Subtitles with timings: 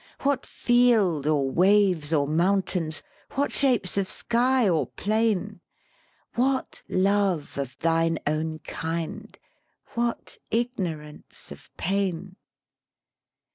[0.23, 3.03] What field, or waves, or mountains?
[3.35, 5.61] What shapes of sky or plain?
[6.33, 9.37] What love of thine own kind?
[9.93, 12.37] what ignorance of pain?